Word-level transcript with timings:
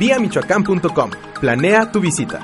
viamichoacán.com. 0.00 1.10
Planea 1.42 1.92
tu 1.92 2.00
visita. 2.00 2.40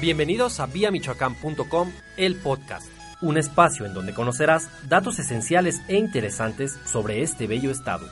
Bienvenidos 0.00 0.58
a 0.58 0.66
viamichoacán.com, 0.66 1.92
el 2.16 2.34
podcast, 2.36 2.90
un 3.20 3.38
espacio 3.38 3.86
en 3.86 3.94
donde 3.94 4.12
conocerás 4.12 4.68
datos 4.88 5.20
esenciales 5.20 5.82
e 5.86 5.96
interesantes 5.96 6.76
sobre 6.84 7.22
este 7.22 7.46
bello 7.46 7.70
estado. 7.70 8.08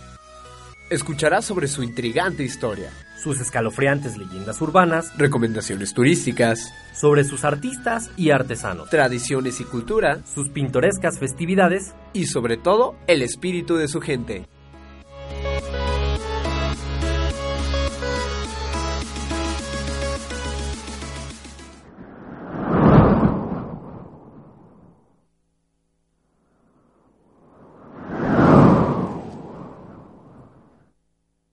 Escucharás 0.91 1.45
sobre 1.45 1.67
su 1.67 1.83
intrigante 1.83 2.45
historia, 2.45 2.91
sus 3.23 3.41
escalofriantes 3.41 4.17
leyendas 4.17 4.61
urbanas, 4.61 5.13
recomendaciones 5.17 5.95
turísticas, 5.95 6.73
sobre 6.93 7.25
sus 7.25 7.45
artistas 7.45 8.11
y 8.17 8.31
artesanos, 8.31 8.91
tradiciones 8.91 9.61
y 9.61 9.65
cultura, 9.65 10.25
sus 10.27 10.49
pintorescas 10.49 11.19
festividades 11.19 11.95
y 12.13 12.27
sobre 12.27 12.57
todo 12.57 12.97
el 13.07 13.23
espíritu 13.23 13.77
de 13.77 13.89
su 13.89 14.01
gente. 14.01 14.47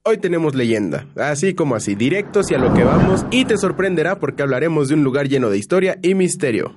Hoy 0.08 0.18
tenemos 0.18 0.54
leyenda, 0.54 1.04
así 1.16 1.52
como 1.52 1.74
así, 1.74 1.96
directos 1.96 2.48
y 2.52 2.54
a 2.54 2.58
lo 2.58 2.72
que 2.72 2.84
vamos, 2.84 3.26
y 3.32 3.44
te 3.44 3.58
sorprenderá 3.58 4.20
porque 4.20 4.44
hablaremos 4.44 4.86
de 4.86 4.94
un 4.94 5.02
lugar 5.02 5.26
lleno 5.28 5.50
de 5.50 5.58
historia 5.58 5.98
y 6.00 6.14
misterio. 6.14 6.76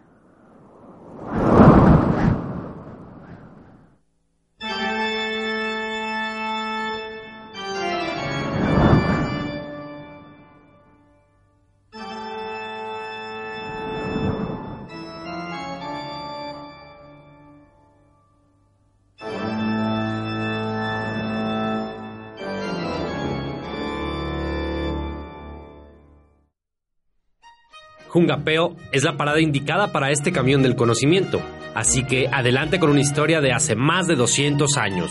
Jungapeo 28.20 28.76
es 28.92 29.04
la 29.04 29.16
parada 29.16 29.40
indicada 29.40 29.94
para 29.94 30.12
este 30.12 30.34
camión 30.34 30.62
del 30.62 30.76
conocimiento, 30.76 31.42
así 31.74 32.04
que 32.04 32.28
adelante 32.28 32.78
con 32.78 32.90
una 32.90 33.00
historia 33.00 33.40
de 33.40 33.54
hace 33.54 33.76
más 33.76 34.08
de 34.08 34.16
200 34.18 34.76
años. 34.76 35.10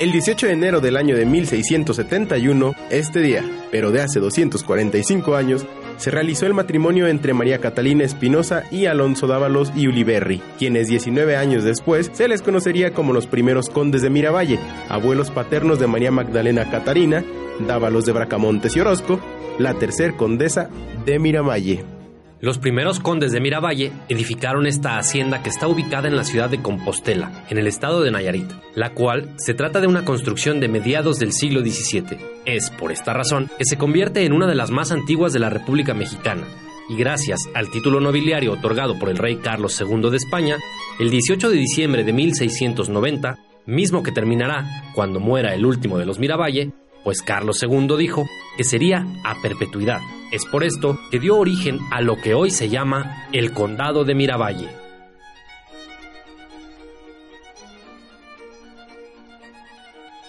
El 0.00 0.12
18 0.12 0.48
de 0.48 0.52
enero 0.52 0.80
del 0.82 0.98
año 0.98 1.16
de 1.16 1.24
1671, 1.24 2.74
este 2.90 3.20
día, 3.20 3.42
pero 3.70 3.90
de 3.90 4.02
hace 4.02 4.20
245 4.20 5.34
años, 5.34 5.64
se 5.96 6.10
realizó 6.10 6.44
el 6.44 6.52
matrimonio 6.52 7.08
entre 7.08 7.32
María 7.32 7.58
Catalina 7.58 8.04
Espinosa 8.04 8.64
y 8.70 8.84
Alonso 8.84 9.26
Dávalos 9.26 9.72
y 9.74 9.88
Uliberri, 9.88 10.42
quienes 10.58 10.88
19 10.88 11.36
años 11.36 11.64
después 11.64 12.10
se 12.12 12.28
les 12.28 12.42
conocería 12.42 12.92
como 12.92 13.14
los 13.14 13.26
primeros 13.26 13.70
condes 13.70 14.02
de 14.02 14.10
Miravalle, 14.10 14.58
abuelos 14.90 15.30
paternos 15.30 15.78
de 15.78 15.86
María 15.86 16.10
Magdalena 16.10 16.70
Catarina, 16.70 17.24
Dávalos 17.66 18.04
de 18.04 18.12
Bracamontes 18.12 18.76
y 18.76 18.80
Orozco, 18.80 19.18
la 19.58 19.72
tercer 19.72 20.16
condesa 20.16 20.68
de 21.06 21.18
Miravalle. 21.18 21.95
Los 22.46 22.58
primeros 22.58 23.00
condes 23.00 23.32
de 23.32 23.40
Miravalle 23.40 23.90
edificaron 24.08 24.68
esta 24.68 24.98
hacienda 24.98 25.42
que 25.42 25.48
está 25.48 25.66
ubicada 25.66 26.06
en 26.06 26.14
la 26.14 26.22
ciudad 26.22 26.48
de 26.48 26.62
Compostela, 26.62 27.44
en 27.50 27.58
el 27.58 27.66
estado 27.66 28.04
de 28.04 28.12
Nayarit, 28.12 28.48
la 28.76 28.90
cual 28.90 29.34
se 29.36 29.52
trata 29.52 29.80
de 29.80 29.88
una 29.88 30.04
construcción 30.04 30.60
de 30.60 30.68
mediados 30.68 31.18
del 31.18 31.32
siglo 31.32 31.62
XVII. 31.62 32.18
Es, 32.44 32.70
por 32.70 32.92
esta 32.92 33.12
razón, 33.12 33.50
que 33.58 33.64
se 33.64 33.76
convierte 33.76 34.24
en 34.24 34.32
una 34.32 34.46
de 34.46 34.54
las 34.54 34.70
más 34.70 34.92
antiguas 34.92 35.32
de 35.32 35.40
la 35.40 35.50
República 35.50 35.92
Mexicana, 35.92 36.44
y 36.88 36.94
gracias 36.94 37.40
al 37.52 37.68
título 37.72 37.98
nobiliario 37.98 38.52
otorgado 38.52 38.96
por 38.96 39.08
el 39.08 39.18
rey 39.18 39.38
Carlos 39.42 39.80
II 39.80 40.08
de 40.08 40.16
España, 40.16 40.56
el 41.00 41.10
18 41.10 41.50
de 41.50 41.56
diciembre 41.56 42.04
de 42.04 42.12
1690, 42.12 43.40
mismo 43.66 44.04
que 44.04 44.12
terminará 44.12 44.92
cuando 44.94 45.18
muera 45.18 45.52
el 45.52 45.66
último 45.66 45.98
de 45.98 46.06
los 46.06 46.20
Miravalle, 46.20 46.70
pues 47.02 47.22
Carlos 47.22 47.60
II 47.60 47.96
dijo 47.98 48.24
que 48.56 48.62
sería 48.62 49.04
a 49.24 49.34
perpetuidad. 49.42 49.98
Es 50.36 50.44
por 50.44 50.64
esto 50.64 51.00
que 51.10 51.18
dio 51.18 51.38
origen 51.38 51.78
a 51.90 52.02
lo 52.02 52.20
que 52.20 52.34
hoy 52.34 52.50
se 52.50 52.68
llama 52.68 53.26
el 53.32 53.52
Condado 53.52 54.04
de 54.04 54.14
Miravalle. 54.14 54.68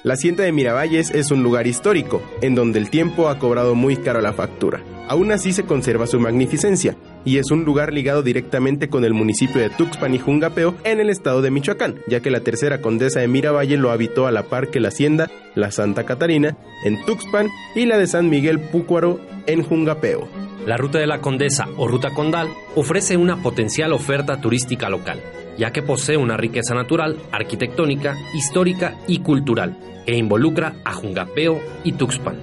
La 0.06 0.14
hacienda 0.14 0.46
de 0.46 0.54
Miravalles 0.54 1.12
es 1.12 1.30
un 1.30 1.44
lugar 1.44 1.68
histórico, 1.68 2.22
en 2.40 2.56
donde 2.56 2.80
el 2.80 2.90
tiempo 2.90 3.28
ha 3.28 3.38
cobrado 3.38 3.76
muy 3.76 3.98
caro 3.98 4.22
la 4.22 4.32
factura. 4.32 4.82
Aún 5.10 5.34
así 5.34 5.52
se 5.52 5.66
conserva 5.66 6.08
su 6.08 6.22
magnificencia, 6.22 6.96
y 7.28 7.40
es 7.40 7.52
un 7.52 7.66
lugar 7.66 7.92
ligado 7.92 8.24
directamente 8.24 8.88
con 8.88 9.04
el 9.04 9.14
municipio 9.14 9.60
de 9.60 9.70
Tuxpan 9.70 10.16
y 10.16 10.18
Jungapeo 10.18 10.76
en 10.86 11.02
el 11.02 11.10
estado 11.10 11.42
de 11.42 11.52
Michoacán, 11.52 11.96
ya 12.08 12.22
que 12.22 12.32
la 12.32 12.40
tercera 12.40 12.80
condesa 12.80 13.20
de 13.20 13.28
Miravalle 13.28 13.76
lo 13.76 13.92
habitó 13.92 14.28
a 14.28 14.32
la 14.32 14.44
par 14.44 14.70
que 14.70 14.80
la 14.80 14.88
hacienda 14.88 15.30
La 15.54 15.72
Santa 15.72 16.06
Catarina 16.06 16.56
en 16.86 17.04
Tuxpan 17.06 17.50
y 17.76 17.86
la 17.86 17.98
de 17.98 18.08
San 18.08 18.30
Miguel 18.30 18.62
Púcuaro 18.62 19.20
en 19.46 19.62
Jungapeo. 19.62 20.26
La 20.66 20.78
ruta 20.78 21.00
de 21.00 21.08
la 21.08 21.20
Condesa 21.20 21.68
o 21.76 21.90
Ruta 21.90 22.12
Condal 22.14 22.48
ofrece 22.76 23.18
una 23.18 23.44
potencial 23.44 23.92
oferta 23.92 24.40
turística 24.40 24.88
local, 24.88 25.22
ya 25.58 25.72
que 25.72 25.82
posee 25.82 26.16
una 26.16 26.38
riqueza 26.38 26.76
natural, 26.76 27.18
arquitectónica, 27.34 28.16
histórica 28.36 28.96
y 29.06 29.20
cultural, 29.20 29.78
que 30.06 30.16
involucra 30.16 30.76
a 30.86 30.94
Jungapeo 30.94 31.60
y 31.84 31.92
Tuxpan. 31.92 32.38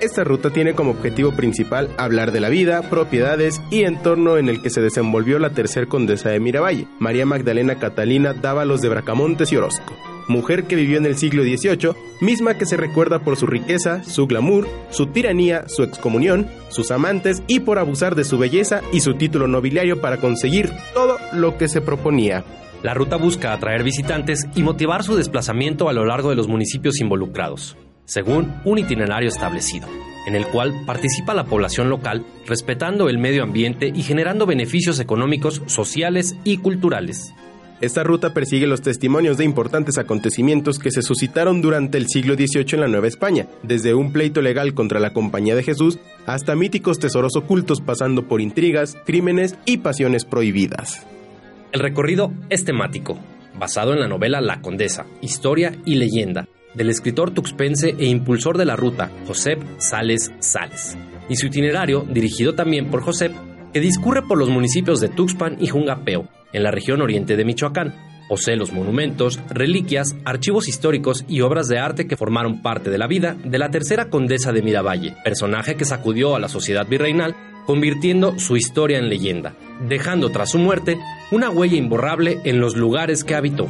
Esta 0.00 0.24
ruta 0.24 0.50
tiene 0.50 0.74
como 0.74 0.90
objetivo 0.90 1.32
principal 1.32 1.88
hablar 1.96 2.30
de 2.30 2.40
la 2.40 2.50
vida, 2.50 2.82
propiedades 2.90 3.62
y 3.70 3.84
entorno 3.84 4.36
en 4.36 4.50
el 4.50 4.60
que 4.60 4.68
se 4.68 4.82
desenvolvió 4.82 5.38
la 5.38 5.50
tercer 5.50 5.88
condesa 5.88 6.28
de 6.28 6.38
Miravalle, 6.38 6.86
María 6.98 7.24
Magdalena 7.24 7.78
Catalina 7.78 8.34
Dávalos 8.34 8.82
de 8.82 8.90
Bracamontes 8.90 9.50
y 9.52 9.56
Orozco, 9.56 9.96
mujer 10.28 10.64
que 10.64 10.76
vivió 10.76 10.98
en 10.98 11.06
el 11.06 11.16
siglo 11.16 11.44
XVIII, 11.44 11.94
misma 12.20 12.58
que 12.58 12.66
se 12.66 12.76
recuerda 12.76 13.20
por 13.20 13.36
su 13.36 13.46
riqueza, 13.46 14.04
su 14.04 14.26
glamour, 14.26 14.68
su 14.90 15.06
tiranía, 15.06 15.66
su 15.66 15.82
excomunión, 15.82 16.46
sus 16.68 16.90
amantes 16.90 17.42
y 17.46 17.60
por 17.60 17.78
abusar 17.78 18.16
de 18.16 18.24
su 18.24 18.36
belleza 18.36 18.82
y 18.92 19.00
su 19.00 19.14
título 19.14 19.46
nobiliario 19.48 20.02
para 20.02 20.18
conseguir 20.18 20.72
todo 20.92 21.16
lo 21.32 21.56
que 21.56 21.68
se 21.68 21.80
proponía. 21.80 22.44
La 22.82 22.92
ruta 22.92 23.16
busca 23.16 23.54
atraer 23.54 23.82
visitantes 23.82 24.44
y 24.54 24.62
motivar 24.62 25.02
su 25.04 25.16
desplazamiento 25.16 25.88
a 25.88 25.94
lo 25.94 26.04
largo 26.04 26.28
de 26.28 26.36
los 26.36 26.48
municipios 26.48 27.00
involucrados 27.00 27.78
según 28.06 28.54
un 28.64 28.78
itinerario 28.78 29.28
establecido, 29.28 29.86
en 30.26 30.34
el 30.34 30.46
cual 30.46 30.72
participa 30.86 31.34
la 31.34 31.44
población 31.44 31.90
local 31.90 32.24
respetando 32.46 33.10
el 33.10 33.18
medio 33.18 33.42
ambiente 33.42 33.92
y 33.94 34.02
generando 34.02 34.46
beneficios 34.46 34.98
económicos, 34.98 35.62
sociales 35.66 36.36
y 36.44 36.58
culturales. 36.58 37.34
Esta 37.82 38.02
ruta 38.02 38.32
persigue 38.32 38.66
los 38.66 38.80
testimonios 38.80 39.36
de 39.36 39.44
importantes 39.44 39.98
acontecimientos 39.98 40.78
que 40.78 40.90
se 40.90 41.02
suscitaron 41.02 41.60
durante 41.60 41.98
el 41.98 42.08
siglo 42.08 42.34
XVIII 42.34 42.72
en 42.72 42.80
la 42.80 42.88
Nueva 42.88 43.06
España, 43.06 43.48
desde 43.62 43.92
un 43.92 44.12
pleito 44.12 44.40
legal 44.40 44.72
contra 44.72 44.98
la 44.98 45.12
Compañía 45.12 45.54
de 45.54 45.62
Jesús 45.62 45.98
hasta 46.24 46.56
míticos 46.56 46.98
tesoros 46.98 47.36
ocultos 47.36 47.82
pasando 47.82 48.28
por 48.28 48.40
intrigas, 48.40 48.96
crímenes 49.04 49.56
y 49.66 49.78
pasiones 49.78 50.24
prohibidas. 50.24 51.06
El 51.72 51.80
recorrido 51.80 52.32
es 52.48 52.64
temático, 52.64 53.18
basado 53.58 53.92
en 53.92 54.00
la 54.00 54.08
novela 54.08 54.40
La 54.40 54.62
Condesa, 54.62 55.04
Historia 55.20 55.76
y 55.84 55.96
Leyenda, 55.96 56.48
del 56.76 56.90
escritor 56.90 57.32
tuxpense 57.32 57.96
e 57.98 58.06
impulsor 58.06 58.58
de 58.58 58.66
la 58.66 58.76
ruta, 58.76 59.10
Josep 59.26 59.60
Sales 59.78 60.30
Sales, 60.38 60.96
y 61.28 61.36
su 61.36 61.46
itinerario, 61.46 62.06
dirigido 62.08 62.54
también 62.54 62.90
por 62.90 63.02
Josep, 63.02 63.32
que 63.72 63.80
discurre 63.80 64.22
por 64.22 64.38
los 64.38 64.48
municipios 64.48 65.00
de 65.00 65.08
Tuxpan 65.08 65.56
y 65.60 65.68
Jungapeo, 65.68 66.28
en 66.52 66.62
la 66.62 66.70
región 66.70 67.02
oriente 67.02 67.36
de 67.36 67.44
Michoacán. 67.44 67.94
Posee 68.28 68.56
los 68.56 68.72
monumentos, 68.72 69.38
reliquias, 69.50 70.16
archivos 70.24 70.66
históricos 70.68 71.24
y 71.28 71.42
obras 71.42 71.68
de 71.68 71.78
arte 71.78 72.08
que 72.08 72.16
formaron 72.16 72.60
parte 72.60 72.90
de 72.90 72.98
la 72.98 73.06
vida 73.06 73.36
de 73.44 73.58
la 73.58 73.70
tercera 73.70 74.10
condesa 74.10 74.52
de 74.52 74.62
Miravalle, 74.62 75.14
personaje 75.24 75.76
que 75.76 75.84
sacudió 75.84 76.34
a 76.34 76.40
la 76.40 76.48
sociedad 76.48 76.86
virreinal, 76.88 77.36
convirtiendo 77.66 78.38
su 78.38 78.56
historia 78.56 78.98
en 78.98 79.08
leyenda, 79.08 79.54
dejando 79.88 80.30
tras 80.30 80.50
su 80.50 80.58
muerte 80.58 80.98
una 81.30 81.50
huella 81.50 81.76
imborrable 81.76 82.40
en 82.44 82.60
los 82.60 82.76
lugares 82.76 83.24
que 83.24 83.34
habitó. 83.34 83.68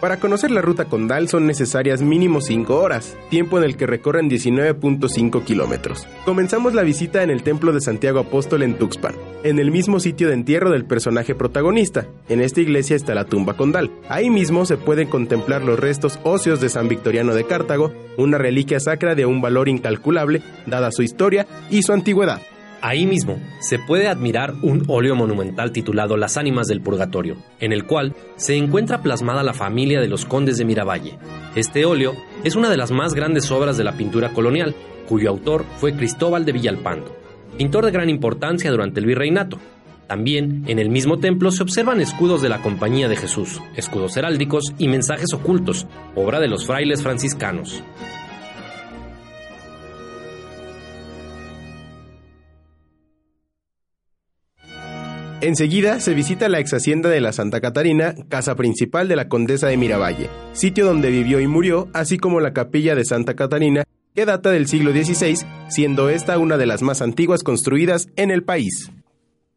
Para 0.00 0.18
conocer 0.18 0.50
la 0.50 0.60
ruta 0.60 0.84
condal 0.84 1.26
son 1.28 1.46
necesarias 1.46 2.02
mínimo 2.02 2.42
5 2.42 2.76
horas, 2.76 3.16
tiempo 3.30 3.56
en 3.56 3.64
el 3.64 3.78
que 3.78 3.86
recorren 3.86 4.28
19.5 4.28 5.42
kilómetros. 5.42 6.06
Comenzamos 6.26 6.74
la 6.74 6.82
visita 6.82 7.22
en 7.22 7.30
el 7.30 7.42
Templo 7.42 7.72
de 7.72 7.80
Santiago 7.80 8.20
Apóstol 8.20 8.62
en 8.62 8.76
Tuxpan, 8.76 9.14
en 9.42 9.58
el 9.58 9.70
mismo 9.70 9.98
sitio 9.98 10.28
de 10.28 10.34
entierro 10.34 10.70
del 10.70 10.84
personaje 10.84 11.34
protagonista. 11.34 12.06
En 12.28 12.42
esta 12.42 12.60
iglesia 12.60 12.94
está 12.94 13.14
la 13.14 13.24
tumba 13.24 13.56
condal. 13.56 13.90
Ahí 14.10 14.28
mismo 14.28 14.66
se 14.66 14.76
pueden 14.76 15.08
contemplar 15.08 15.62
los 15.62 15.80
restos 15.80 16.20
óseos 16.24 16.60
de 16.60 16.68
San 16.68 16.88
Victoriano 16.88 17.34
de 17.34 17.44
Cartago, 17.44 17.90
una 18.18 18.36
reliquia 18.36 18.80
sacra 18.80 19.14
de 19.14 19.24
un 19.24 19.40
valor 19.40 19.68
incalculable, 19.68 20.42
dada 20.66 20.92
su 20.92 21.02
historia 21.02 21.46
y 21.70 21.82
su 21.82 21.94
antigüedad. 21.94 22.42
Ahí 22.86 23.04
mismo 23.04 23.40
se 23.58 23.80
puede 23.80 24.06
admirar 24.06 24.54
un 24.62 24.84
óleo 24.86 25.16
monumental 25.16 25.72
titulado 25.72 26.16
Las 26.16 26.36
ánimas 26.36 26.68
del 26.68 26.80
purgatorio, 26.80 27.36
en 27.58 27.72
el 27.72 27.84
cual 27.84 28.14
se 28.36 28.54
encuentra 28.56 29.02
plasmada 29.02 29.42
la 29.42 29.54
familia 29.54 30.00
de 30.00 30.06
los 30.06 30.24
condes 30.24 30.56
de 30.56 30.64
Miravalle. 30.64 31.18
Este 31.56 31.84
óleo 31.84 32.14
es 32.44 32.54
una 32.54 32.70
de 32.70 32.76
las 32.76 32.92
más 32.92 33.12
grandes 33.12 33.50
obras 33.50 33.76
de 33.76 33.82
la 33.82 33.96
pintura 33.96 34.28
colonial, 34.32 34.76
cuyo 35.08 35.30
autor 35.30 35.64
fue 35.78 35.96
Cristóbal 35.96 36.44
de 36.44 36.52
Villalpando, 36.52 37.12
pintor 37.58 37.86
de 37.86 37.90
gran 37.90 38.08
importancia 38.08 38.70
durante 38.70 39.00
el 39.00 39.06
virreinato. 39.06 39.58
También 40.06 40.62
en 40.68 40.78
el 40.78 40.88
mismo 40.88 41.18
templo 41.18 41.50
se 41.50 41.64
observan 41.64 42.00
escudos 42.00 42.40
de 42.40 42.50
la 42.50 42.62
Compañía 42.62 43.08
de 43.08 43.16
Jesús, 43.16 43.60
escudos 43.74 44.16
heráldicos 44.16 44.62
y 44.78 44.86
mensajes 44.86 45.32
ocultos, 45.34 45.88
obra 46.14 46.38
de 46.38 46.46
los 46.46 46.64
frailes 46.64 47.02
franciscanos. 47.02 47.82
Enseguida 55.42 56.00
se 56.00 56.14
visita 56.14 56.48
la 56.48 56.60
ex 56.60 56.72
hacienda 56.72 57.10
de 57.10 57.20
la 57.20 57.30
Santa 57.30 57.60
Catarina, 57.60 58.14
casa 58.30 58.54
principal 58.54 59.06
de 59.06 59.16
la 59.16 59.28
condesa 59.28 59.66
de 59.66 59.76
Miravalle, 59.76 60.30
sitio 60.52 60.86
donde 60.86 61.10
vivió 61.10 61.40
y 61.40 61.46
murió, 61.46 61.88
así 61.92 62.16
como 62.16 62.40
la 62.40 62.54
capilla 62.54 62.94
de 62.94 63.04
Santa 63.04 63.36
Catarina, 63.36 63.84
que 64.14 64.24
data 64.24 64.50
del 64.50 64.66
siglo 64.66 64.92
XVI, 64.92 65.46
siendo 65.68 66.08
esta 66.08 66.38
una 66.38 66.56
de 66.56 66.64
las 66.64 66.80
más 66.80 67.02
antiguas 67.02 67.42
construidas 67.42 68.08
en 68.16 68.30
el 68.30 68.44
país. 68.44 68.90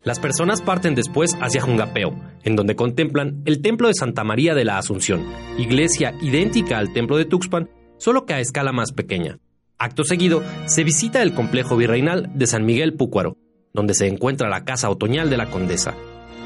Las 0.04 0.20
personas 0.20 0.62
parten 0.62 0.96
después 0.96 1.38
hacia 1.40 1.62
Jungapeo, 1.62 2.14
en 2.44 2.58
donde 2.58 2.76
contemplan 2.76 3.42
el 3.46 3.62
templo 3.62 3.88
de 3.88 3.94
Santa 3.94 4.26
María 4.26 4.56
de 4.56 4.66
la 4.66 4.78
Asunción, 4.78 5.26
iglesia 5.58 6.14
idéntica 6.22 6.78
al 6.78 6.92
templo 6.92 7.16
de 7.16 7.24
Tuxpan, 7.24 7.70
solo 7.98 8.26
que 8.26 8.34
a 8.34 8.42
escala 8.42 8.74
más 8.74 8.92
pequeña. 8.92 9.40
Acto 9.78 10.04
seguido, 10.04 10.44
se 10.66 10.84
visita 10.84 11.22
el 11.22 11.34
complejo 11.34 11.78
virreinal 11.78 12.30
de 12.36 12.48
San 12.48 12.66
Miguel 12.66 12.96
Púcuaro, 12.96 13.38
donde 13.74 13.94
se 13.94 14.08
encuentra 14.08 14.50
la 14.50 14.66
casa 14.66 14.90
otoñal 14.90 15.30
de 15.30 15.38
la 15.38 15.50
condesa. 15.50 15.96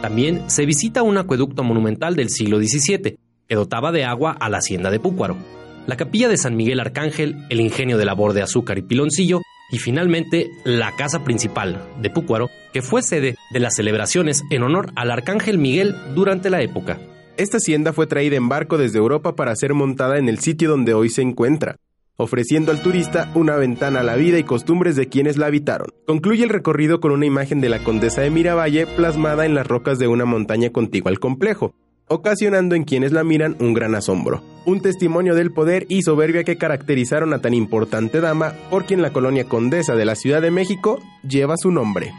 También 0.02 0.50
se 0.50 0.66
visita 0.66 1.04
un 1.04 1.18
acueducto 1.18 1.64
monumental 1.64 2.16
del 2.16 2.30
siglo 2.30 2.60
XVII, 2.60 3.18
que 3.48 3.56
dotaba 3.56 3.92
de 3.92 4.06
agua 4.06 4.32
a 4.32 4.50
la 4.50 4.58
hacienda 4.58 4.92
de 4.92 5.00
Púcuaro, 5.00 5.38
la 5.88 5.98
capilla 5.98 6.30
de 6.30 6.38
San 6.38 6.56
Miguel 6.56 6.80
Arcángel, 6.80 7.46
el 7.50 7.60
ingenio 7.60 7.98
de 7.98 8.06
labor 8.06 8.34
de 8.34 8.42
azúcar 8.42 8.78
y 8.78 8.84
piloncillo, 8.84 9.42
y 9.72 9.80
finalmente 9.80 10.50
la 10.66 10.96
casa 10.96 11.24
principal 11.24 11.82
de 12.02 12.10
Púcuaro, 12.10 12.50
que 12.74 12.82
fue 12.82 13.02
sede 13.02 13.36
de 13.52 13.60
las 13.60 13.76
celebraciones 13.76 14.44
en 14.50 14.64
honor 14.64 14.92
al 14.96 15.12
Arcángel 15.12 15.58
Miguel 15.58 15.96
durante 16.14 16.50
la 16.50 16.62
época. 16.62 17.00
Esta 17.38 17.58
hacienda 17.58 17.94
fue 17.94 18.06
traída 18.06 18.36
en 18.36 18.50
barco 18.50 18.78
desde 18.78 19.00
Europa 19.00 19.36
para 19.36 19.56
ser 19.56 19.74
montada 19.74 20.20
en 20.20 20.30
el 20.30 20.40
sitio 20.40 20.70
donde 20.70 20.94
hoy 20.94 21.10
se 21.10 21.22
encuentra 21.24 21.78
ofreciendo 22.18 22.72
al 22.72 22.82
turista 22.82 23.32
una 23.36 23.56
ventana 23.56 24.02
a 24.02 24.04
la 24.04 24.16
vida 24.16 24.38
y 24.38 24.44
costumbres 24.44 24.96
de 24.96 25.08
quienes 25.08 25.38
la 25.38 25.48
habitaron. 25.48 25.88
Concluye 26.06 26.44
el 26.44 26.50
recorrido 26.50 27.00
con 27.00 27.12
una 27.12 27.26
imagen 27.26 27.62
de 27.62 27.70
la 27.70 27.84
condesa 27.84 28.22
de 28.22 28.30
Miravalle 28.30 28.86
plasmada 28.86 29.46
en 29.46 29.56
las 29.56 29.68
rocas 29.68 30.00
de 30.00 30.08
una 30.08 30.26
montaña 30.26 30.70
contigua 30.70 31.10
al 31.10 31.20
complejo, 31.20 31.74
ocasionando 32.08 32.76
en 32.76 32.84
quienes 32.84 33.12
la 33.12 33.24
miran 33.24 33.58
un 33.60 33.74
gran 33.74 33.96
asombro. 33.96 34.44
Un 34.66 34.82
testimonio 34.82 35.36
del 35.36 35.52
poder 35.52 35.86
y 35.90 36.04
soberbia 36.04 36.44
que 36.44 36.58
caracterizaron 36.58 37.34
a 37.34 37.40
tan 37.40 37.54
importante 37.54 38.22
dama 38.22 38.54
por 38.70 38.86
quien 38.86 39.02
la 39.02 39.12
colonia 39.12 39.46
condesa 39.46 39.96
de 39.96 40.06
la 40.06 40.16
Ciudad 40.16 40.42
de 40.42 40.52
México 40.52 41.00
lleva 41.28 41.58
su 41.58 41.72
nombre. 41.72 42.12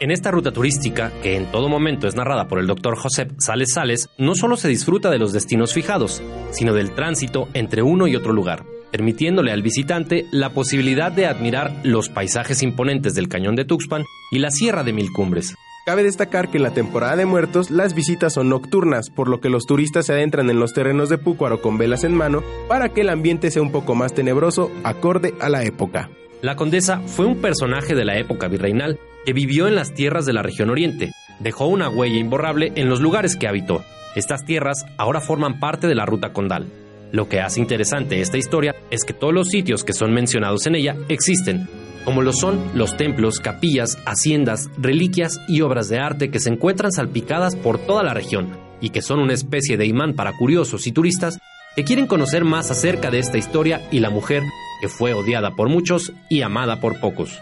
En 0.00 0.12
esta 0.12 0.30
ruta 0.30 0.52
turística, 0.52 1.10
que 1.22 1.36
en 1.36 1.50
todo 1.50 1.68
momento 1.68 2.06
es 2.06 2.14
narrada 2.14 2.46
por 2.46 2.60
el 2.60 2.68
doctor 2.68 2.96
Josep 2.96 3.32
Sales 3.38 3.72
Sales, 3.72 4.08
no 4.16 4.36
solo 4.36 4.56
se 4.56 4.68
disfruta 4.68 5.10
de 5.10 5.18
los 5.18 5.32
destinos 5.32 5.72
fijados, 5.72 6.22
sino 6.52 6.72
del 6.72 6.92
tránsito 6.92 7.48
entre 7.52 7.82
uno 7.82 8.06
y 8.06 8.14
otro 8.14 8.32
lugar, 8.32 8.64
permitiéndole 8.90 9.52
al 9.52 9.62
visitante 9.62 10.26
la 10.30 10.50
posibilidad 10.50 11.12
de 11.12 11.26
admirar 11.26 11.72
los 11.84 12.08
paisajes 12.08 12.62
imponentes 12.62 13.14
del 13.14 13.28
cañón 13.28 13.56
de 13.56 13.64
Tuxpan 13.64 14.04
y 14.30 14.38
la 14.38 14.50
Sierra 14.50 14.84
de 14.84 14.92
Mil 14.92 15.12
Cumbres. 15.12 15.54
Cabe 15.88 16.02
destacar 16.02 16.50
que 16.50 16.58
en 16.58 16.64
la 16.64 16.74
temporada 16.74 17.16
de 17.16 17.24
muertos 17.24 17.70
las 17.70 17.94
visitas 17.94 18.34
son 18.34 18.50
nocturnas, 18.50 19.08
por 19.08 19.28
lo 19.28 19.40
que 19.40 19.48
los 19.48 19.64
turistas 19.64 20.04
se 20.04 20.12
adentran 20.12 20.50
en 20.50 20.60
los 20.60 20.74
terrenos 20.74 21.08
de 21.08 21.16
Púcuaro 21.16 21.62
con 21.62 21.78
velas 21.78 22.04
en 22.04 22.14
mano 22.14 22.42
para 22.68 22.90
que 22.90 23.00
el 23.00 23.08
ambiente 23.08 23.50
sea 23.50 23.62
un 23.62 23.72
poco 23.72 23.94
más 23.94 24.12
tenebroso 24.12 24.70
acorde 24.84 25.32
a 25.40 25.48
la 25.48 25.64
época. 25.64 26.10
La 26.42 26.56
condesa 26.56 27.00
fue 27.06 27.24
un 27.24 27.40
personaje 27.40 27.94
de 27.94 28.04
la 28.04 28.18
época 28.18 28.48
virreinal 28.48 28.98
que 29.24 29.32
vivió 29.32 29.66
en 29.66 29.74
las 29.74 29.94
tierras 29.94 30.26
de 30.26 30.34
la 30.34 30.42
región 30.42 30.68
oriente. 30.68 31.10
Dejó 31.40 31.66
una 31.68 31.88
huella 31.88 32.18
imborrable 32.18 32.72
en 32.74 32.88
los 32.88 33.00
lugares 33.00 33.36
que 33.36 33.48
habitó. 33.48 33.82
Estas 34.14 34.44
tierras 34.44 34.84
ahora 34.98 35.20
forman 35.20 35.58
parte 35.58 35.86
de 35.86 35.94
la 35.94 36.04
ruta 36.04 36.32
condal. 36.32 36.66
Lo 37.12 37.28
que 37.28 37.40
hace 37.40 37.60
interesante 37.60 38.20
esta 38.20 38.36
historia 38.36 38.74
es 38.90 39.04
que 39.04 39.14
todos 39.14 39.32
los 39.32 39.48
sitios 39.48 39.84
que 39.84 39.92
son 39.92 40.12
mencionados 40.12 40.66
en 40.66 40.74
ella 40.74 40.96
existen, 41.08 41.68
como 42.04 42.22
lo 42.22 42.32
son 42.32 42.60
los 42.74 42.96
templos, 42.96 43.40
capillas, 43.40 43.98
haciendas, 44.04 44.70
reliquias 44.78 45.40
y 45.48 45.62
obras 45.62 45.88
de 45.88 45.98
arte 45.98 46.30
que 46.30 46.40
se 46.40 46.50
encuentran 46.50 46.92
salpicadas 46.92 47.56
por 47.56 47.78
toda 47.78 48.02
la 48.02 48.14
región 48.14 48.56
y 48.80 48.90
que 48.90 49.02
son 49.02 49.20
una 49.20 49.34
especie 49.34 49.76
de 49.76 49.86
imán 49.86 50.14
para 50.14 50.36
curiosos 50.36 50.86
y 50.86 50.92
turistas 50.92 51.38
que 51.76 51.84
quieren 51.84 52.06
conocer 52.06 52.44
más 52.44 52.70
acerca 52.70 53.10
de 53.10 53.18
esta 53.18 53.38
historia 53.38 53.80
y 53.90 54.00
la 54.00 54.10
mujer 54.10 54.42
que 54.80 54.88
fue 54.88 55.14
odiada 55.14 55.54
por 55.54 55.68
muchos 55.68 56.12
y 56.28 56.42
amada 56.42 56.80
por 56.80 57.00
pocos. 57.00 57.40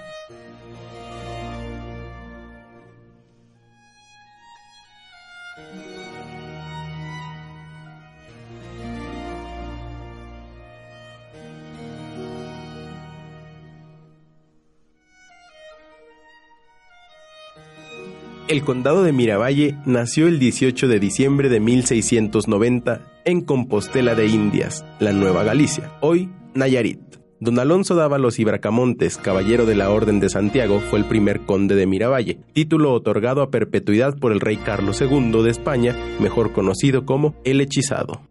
El 18.48 18.62
condado 18.62 19.02
de 19.02 19.12
Miravalle 19.12 19.76
nació 19.86 20.28
el 20.28 20.38
18 20.38 20.86
de 20.86 21.00
diciembre 21.00 21.48
de 21.48 21.58
1690 21.58 23.00
en 23.24 23.40
Compostela 23.40 24.14
de 24.14 24.28
Indias, 24.28 24.84
la 25.00 25.12
Nueva 25.12 25.42
Galicia, 25.42 25.90
hoy 26.00 26.30
Nayarit. 26.54 27.00
Don 27.40 27.58
Alonso 27.58 27.96
Dávalos 27.96 28.38
y 28.38 28.44
Bracamontes, 28.44 29.16
caballero 29.16 29.66
de 29.66 29.74
la 29.74 29.90
Orden 29.90 30.20
de 30.20 30.28
Santiago, 30.28 30.78
fue 30.78 31.00
el 31.00 31.06
primer 31.06 31.40
conde 31.40 31.74
de 31.74 31.86
Miravalle, 31.86 32.38
título 32.52 32.92
otorgado 32.92 33.42
a 33.42 33.50
perpetuidad 33.50 34.16
por 34.16 34.30
el 34.30 34.38
rey 34.38 34.58
Carlos 34.58 35.00
II 35.00 35.42
de 35.42 35.50
España, 35.50 35.96
mejor 36.20 36.52
conocido 36.52 37.04
como 37.04 37.34
el 37.42 37.60
Hechizado. 37.60 38.22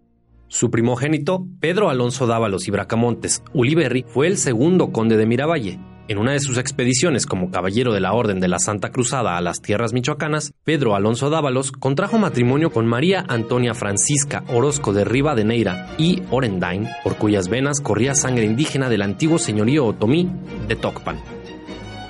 Su 0.48 0.72
primogénito, 0.72 1.46
Pedro 1.60 1.90
Alonso 1.90 2.26
Dávalos 2.26 2.70
y 2.70 2.72
Bracamontes 2.72 3.44
Uliberri, 3.54 4.06
fue 4.08 4.28
el 4.28 4.38
segundo 4.38 4.94
conde 4.94 5.18
de 5.18 5.26
Miravalle, 5.26 5.78
en 6.08 6.18
una 6.18 6.34
de 6.34 6.40
sus 6.40 6.58
expediciones 6.58 7.26
como 7.26 7.50
caballero 7.50 7.94
de 7.94 8.00
la 8.00 8.14
Orden 8.14 8.40
de 8.40 8.48
la 8.48 8.60
Santa 8.60 8.92
Cruzada 8.92 9.38
a 9.38 9.42
las 9.42 9.62
tierras 9.62 9.94
michoacanas, 9.94 10.54
Pedro 10.64 10.96
Alonso 10.96 11.30
Dávalos 11.30 11.72
contrajo 11.72 12.18
matrimonio 12.18 12.72
con 12.72 12.86
María 12.86 13.26
Antonia 13.28 13.74
Francisca 13.74 14.44
Orozco 14.50 14.94
de 14.94 15.06
Rivadeneira 15.06 15.90
y 15.98 16.22
Orendain, 16.30 16.88
por 17.04 17.16
cuyas 17.18 17.50
venas 17.50 17.82
corría 17.82 18.14
sangre 18.14 18.46
indígena 18.46 18.90
del 18.90 19.02
antiguo 19.02 19.40
señorío 19.40 19.86
otomí 19.86 20.30
de 20.68 20.76
Tocpan. 20.76 21.18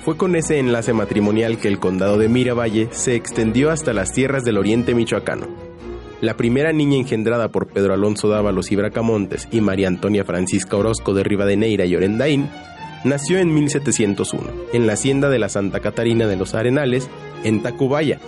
Fue 0.04 0.16
con 0.16 0.36
ese 0.36 0.58
enlace 0.58 0.92
matrimonial 0.92 1.58
que 1.58 1.68
el 1.68 1.80
condado 1.80 2.16
de 2.18 2.28
Miravalle 2.28 2.88
se 2.92 3.16
extendió 3.16 3.70
hasta 3.70 3.92
las 3.92 4.12
tierras 4.12 4.44
del 4.44 4.58
oriente 4.58 4.94
michoacano. 4.94 5.48
La 6.20 6.36
primera 6.36 6.72
niña 6.72 6.96
engendrada 6.96 7.48
por 7.48 7.66
Pedro 7.66 7.92
Alonso 7.92 8.28
Dávalos 8.28 8.70
y 8.72 8.76
Bracamontes 8.76 9.48
y 9.50 9.60
María 9.60 9.88
Antonia 9.88 10.24
Francisca 10.24 10.76
Orozco 10.76 11.12
de 11.12 11.24
Rivadeneira 11.24 11.84
y 11.86 11.96
Orendain 11.96 12.48
nació 13.06 13.38
en 13.38 13.54
1701, 13.54 14.50
en 14.72 14.86
la 14.86 14.94
hacienda 14.94 15.28
de 15.28 15.38
la 15.38 15.48
Santa 15.48 15.80
Catarina 15.80 16.26
de 16.26 16.36
los 16.36 16.54
Arenales, 16.54 17.08
en 17.44 17.62
Tacubaya. 17.62 18.18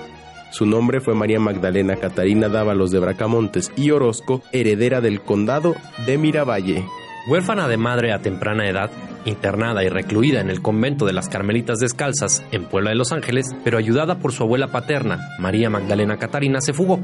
Su 0.50 0.66
nombre 0.66 1.00
fue 1.00 1.14
María 1.14 1.40
Magdalena 1.40 1.96
Catarina 1.96 2.48
Dávalos 2.48 2.90
de 2.90 3.00
Bracamontes 3.00 3.72
y 3.76 3.90
Orozco, 3.90 4.40
heredera 4.52 5.00
del 5.00 5.20
condado 5.20 5.74
de 6.06 6.16
Miravalle. 6.16 6.84
Huérfana 7.28 7.68
de 7.68 7.76
madre 7.76 8.12
a 8.12 8.20
temprana 8.20 8.68
edad, 8.68 8.90
internada 9.24 9.82
y 9.82 9.88
recluida 9.88 10.40
en 10.40 10.48
el 10.48 10.62
convento 10.62 11.04
de 11.04 11.12
las 11.12 11.28
Carmelitas 11.28 11.80
Descalzas 11.80 12.44
en 12.52 12.64
Puebla 12.64 12.90
de 12.90 12.96
Los 12.96 13.12
Ángeles, 13.12 13.54
pero 13.64 13.78
ayudada 13.78 14.20
por 14.20 14.32
su 14.32 14.44
abuela 14.44 14.68
paterna, 14.68 15.18
María 15.38 15.68
Magdalena 15.68 16.16
Catarina, 16.18 16.60
se 16.60 16.72
fugó. 16.72 17.00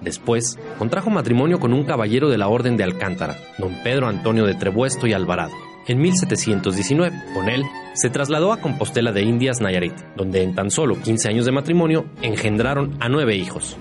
Después, 0.00 0.58
contrajo 0.78 1.10
matrimonio 1.10 1.60
con 1.60 1.72
un 1.72 1.84
caballero 1.84 2.30
de 2.30 2.38
la 2.38 2.48
Orden 2.48 2.76
de 2.76 2.84
Alcántara, 2.84 3.36
don 3.58 3.74
Pedro 3.84 4.08
Antonio 4.08 4.46
de 4.46 4.54
Trebuesto 4.54 5.06
y 5.06 5.12
Alvarado 5.12 5.65
en 5.86 6.00
1719. 6.00 7.16
Con 7.34 7.48
él, 7.48 7.64
se 7.94 8.10
trasladó 8.10 8.52
a 8.52 8.60
Compostela 8.60 9.12
de 9.12 9.22
Indias, 9.22 9.60
Nayarit, 9.60 9.94
donde 10.16 10.42
en 10.42 10.54
tan 10.54 10.70
solo 10.70 11.00
15 11.00 11.28
años 11.28 11.46
de 11.46 11.52
matrimonio 11.52 12.06
engendraron 12.22 12.96
a 13.00 13.08
nueve 13.08 13.36
hijos. 13.36 13.76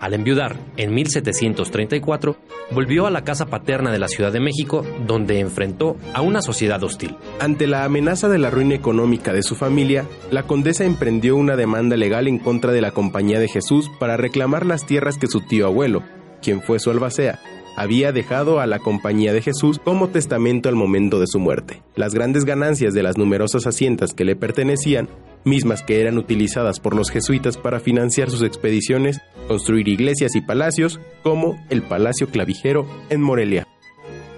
Al 0.00 0.14
enviudar 0.14 0.56
en 0.76 0.94
1734, 0.94 2.36
volvió 2.70 3.06
a 3.06 3.10
la 3.10 3.24
casa 3.24 3.46
paterna 3.46 3.90
de 3.90 3.98
la 3.98 4.06
Ciudad 4.06 4.32
de 4.32 4.38
México, 4.38 4.86
donde 5.06 5.40
enfrentó 5.40 5.96
a 6.14 6.20
una 6.20 6.40
sociedad 6.40 6.80
hostil. 6.84 7.16
Ante 7.40 7.66
la 7.66 7.84
amenaza 7.84 8.28
de 8.28 8.38
la 8.38 8.50
ruina 8.50 8.76
económica 8.76 9.32
de 9.32 9.42
su 9.42 9.56
familia, 9.56 10.06
la 10.30 10.44
condesa 10.44 10.84
emprendió 10.84 11.34
una 11.34 11.56
demanda 11.56 11.96
legal 11.96 12.28
en 12.28 12.38
contra 12.38 12.70
de 12.70 12.80
la 12.80 12.92
Compañía 12.92 13.40
de 13.40 13.48
Jesús 13.48 13.90
para 13.98 14.16
reclamar 14.16 14.66
las 14.66 14.86
tierras 14.86 15.18
que 15.18 15.26
su 15.26 15.40
tío 15.40 15.66
abuelo, 15.66 16.04
quien 16.42 16.62
fue 16.62 16.78
su 16.78 16.90
albacea, 16.92 17.40
había 17.78 18.10
dejado 18.10 18.58
a 18.58 18.66
la 18.66 18.80
Compañía 18.80 19.32
de 19.32 19.40
Jesús 19.40 19.78
como 19.78 20.08
testamento 20.08 20.68
al 20.68 20.74
momento 20.74 21.20
de 21.20 21.28
su 21.28 21.38
muerte. 21.38 21.80
Las 21.94 22.12
grandes 22.12 22.44
ganancias 22.44 22.92
de 22.92 23.04
las 23.04 23.16
numerosas 23.16 23.68
haciendas 23.68 24.14
que 24.14 24.24
le 24.24 24.34
pertenecían, 24.34 25.08
mismas 25.44 25.84
que 25.84 26.00
eran 26.00 26.18
utilizadas 26.18 26.80
por 26.80 26.96
los 26.96 27.10
jesuitas 27.10 27.56
para 27.56 27.78
financiar 27.78 28.30
sus 28.30 28.42
expediciones, 28.42 29.20
construir 29.46 29.86
iglesias 29.86 30.34
y 30.34 30.40
palacios, 30.40 30.98
como 31.22 31.56
el 31.70 31.82
Palacio 31.82 32.26
Clavijero 32.26 32.84
en 33.10 33.22
Morelia. 33.22 33.68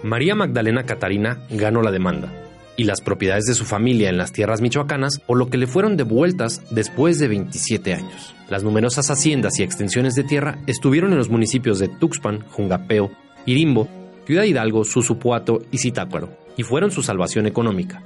María 0.02 0.34
Magdalena 0.34 0.84
Catarina 0.84 1.46
ganó 1.48 1.80
la 1.80 1.92
demanda 1.92 2.30
y 2.76 2.84
las 2.84 3.00
propiedades 3.00 3.44
de 3.44 3.54
su 3.54 3.64
familia 3.64 4.10
en 4.10 4.18
las 4.18 4.32
tierras 4.32 4.60
michoacanas, 4.60 5.18
por 5.26 5.38
lo 5.38 5.48
que 5.48 5.58
le 5.58 5.66
fueron 5.66 5.96
devueltas 5.96 6.62
después 6.70 7.18
de 7.18 7.28
27 7.28 7.94
años. 7.94 8.34
Las 8.48 8.64
numerosas 8.64 9.10
haciendas 9.10 9.58
y 9.58 9.62
extensiones 9.62 10.14
de 10.14 10.24
tierra 10.24 10.58
estuvieron 10.66 11.12
en 11.12 11.18
los 11.18 11.28
municipios 11.28 11.78
de 11.78 11.88
Tuxpan, 11.88 12.40
Jungapeo, 12.50 13.10
Irimbo, 13.46 13.88
Ciudad 14.26 14.44
Hidalgo, 14.44 14.84
Susupuato 14.84 15.62
y 15.70 15.78
Zitácuaro, 15.78 16.30
y 16.56 16.62
fueron 16.62 16.90
su 16.90 17.02
salvación 17.02 17.46
económica. 17.46 18.02